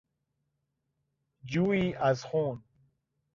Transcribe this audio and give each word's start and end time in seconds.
جویی 1.45 1.93
از 1.95 2.23
خون 2.25 2.63